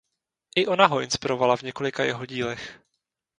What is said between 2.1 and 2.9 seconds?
dílech.